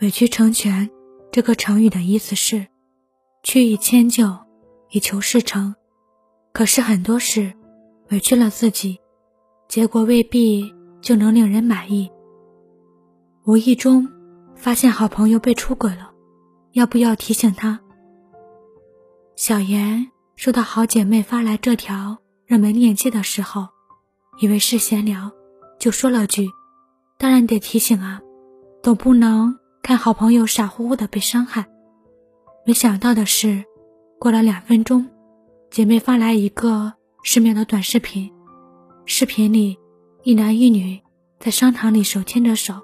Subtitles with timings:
[0.00, 0.90] 委曲成全
[1.32, 2.66] 这个成语的意思是，
[3.42, 4.36] 去以迁就，
[4.90, 5.74] 以求事成。
[6.52, 7.54] 可是很多事，
[8.10, 8.98] 委屈了自己，
[9.68, 10.70] 结果未必
[11.00, 12.10] 就能令人满意。
[13.46, 14.06] 无意中
[14.54, 16.10] 发现好朋友被出轨了，
[16.72, 17.80] 要不要提醒他？
[19.34, 23.66] 小妍收到好姐妹发来这条热门链接的时候，
[24.40, 25.32] 以为是闲聊，
[25.78, 26.50] 就说了句
[27.16, 28.20] ：“当然得提醒啊，
[28.82, 31.64] 总不能……”看好朋友傻乎乎的被伤害，
[32.64, 33.64] 没想到的是，
[34.18, 35.08] 过了两分钟，
[35.70, 38.32] 姐妹发来一个十秒的短视频。
[39.04, 39.78] 视频里，
[40.24, 41.00] 一男一女
[41.38, 42.74] 在商场里手牵着手，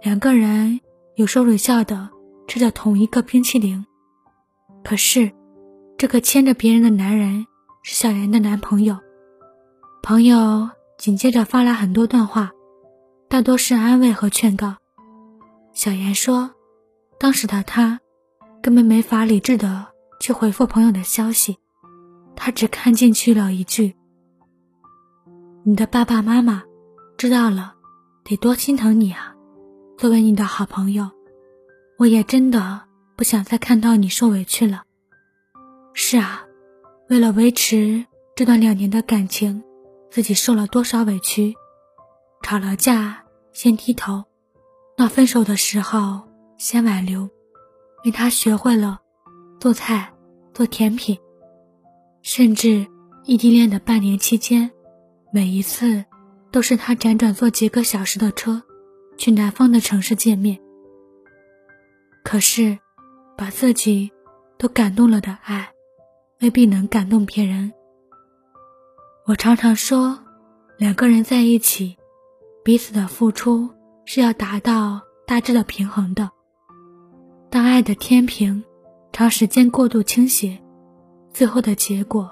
[0.00, 0.78] 两个人
[1.16, 2.08] 有说有笑的
[2.46, 3.84] 吃着同一个冰淇淋。
[4.84, 5.32] 可是，
[5.98, 7.44] 这个牵着别人的男人
[7.82, 8.96] 是小妍的男朋友。
[10.04, 12.52] 朋友紧接着发来很多段话，
[13.28, 14.76] 大多是安慰和劝告。
[15.82, 16.54] 小妍说
[17.18, 17.98] ：“当时的她
[18.62, 19.88] 根本没法理智的
[20.20, 21.58] 去回复朋友的消息，
[22.36, 23.96] 她只看进去了一句
[25.66, 26.62] ：‘你的爸爸妈妈
[27.18, 27.74] 知道了，
[28.22, 29.34] 得多心疼你啊！’
[29.98, 31.10] 作为你的好朋友，
[31.98, 32.82] 我也真的
[33.16, 34.84] 不想再看到你受委屈了。
[35.94, 36.44] 是啊，
[37.08, 39.60] 为了维持这段两年的感情，
[40.12, 41.56] 自己受了多少委屈，
[42.40, 44.22] 吵了架先低头。”
[45.02, 47.28] 到分手的时候，先挽留，
[48.04, 49.00] 为他学会了
[49.58, 50.14] 做菜、
[50.54, 51.18] 做甜品，
[52.22, 52.86] 甚至
[53.24, 54.70] 异地恋的半年期间，
[55.32, 56.04] 每一次
[56.52, 58.62] 都是他辗转坐几个小时的车
[59.16, 60.60] 去南方的城市见面。
[62.22, 62.78] 可是，
[63.36, 64.12] 把自己
[64.56, 65.72] 都感动了的爱，
[66.40, 67.72] 未必能感动别人。
[69.26, 70.22] 我常常说，
[70.78, 71.96] 两个人在一起，
[72.62, 73.68] 彼此的付出。
[74.04, 76.30] 是要达到大致的平衡的。
[77.50, 78.64] 当爱的天平
[79.12, 80.58] 长时间过度倾斜，
[81.32, 82.30] 最后的结果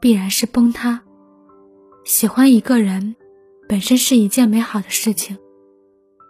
[0.00, 1.02] 必然是崩塌。
[2.04, 3.16] 喜欢一个人
[3.68, 5.38] 本身是一件美好的事情，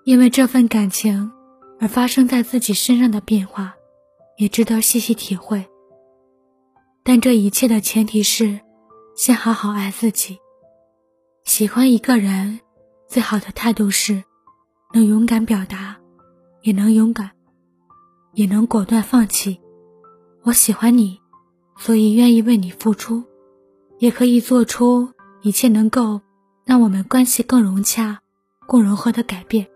[0.04, 1.32] 因为这份感情
[1.78, 3.74] 而发生在自己身上的变化，
[4.36, 5.66] 也值得细细体会。
[7.02, 8.60] 但这一切的前提是，
[9.16, 10.38] 先好好爱自己。
[11.44, 12.60] 喜欢一个人，
[13.08, 14.22] 最好的态度是。
[14.92, 15.96] 能勇敢表达，
[16.62, 17.30] 也能勇敢，
[18.32, 19.60] 也能果断放弃。
[20.42, 21.20] 我喜欢你，
[21.78, 23.22] 所以愿意为你付出，
[23.98, 25.08] 也可以做出
[25.42, 26.20] 一切能够
[26.64, 28.18] 让我们关系更融洽、
[28.66, 29.68] 更融合的改变。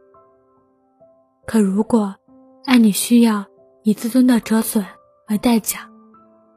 [1.47, 2.17] 可如果
[2.65, 3.45] 爱你需要
[3.85, 4.85] 以自尊的折损
[5.29, 5.89] 为代价，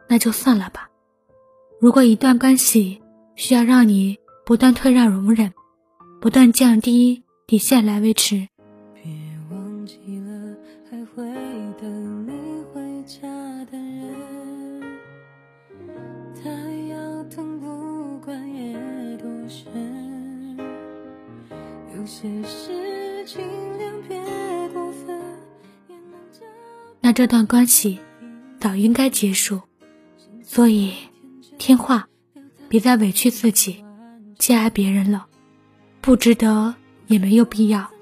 [0.08, 0.90] 那就算了吧。
[1.80, 3.04] 如果一段关系
[3.36, 4.18] 需要让你
[4.48, 5.54] 不断退让、容忍，
[6.20, 7.24] 不断降低。
[7.48, 8.50] 底线来维持。
[8.94, 9.04] 别
[9.50, 10.54] 忘记了，
[10.92, 11.24] 还会
[11.80, 13.22] 等你回家
[13.72, 14.82] 的人。
[16.36, 16.50] 他
[16.90, 18.76] 要疼，不管夜
[19.16, 20.58] 多深。
[21.96, 23.40] 有些事尽
[23.78, 24.22] 量别
[24.74, 25.18] 过分。
[27.00, 27.98] 那这段关系
[28.60, 29.62] 早应该结束，
[30.44, 30.92] 所以
[31.58, 32.10] 听话，
[32.68, 33.86] 别再委屈自己，
[34.38, 35.28] 去爱别人了，
[36.02, 36.76] 不值得。
[37.08, 37.98] 也没有必要。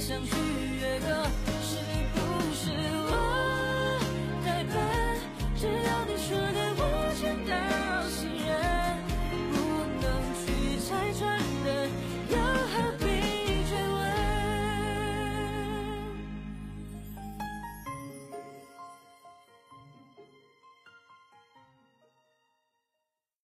[0.00, 0.69] 想去。